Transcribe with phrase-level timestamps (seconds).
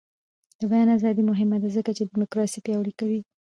[0.59, 3.19] د بیان ازادي مهمه ده ځکه چې دیموکراسي پیاوړې کوي.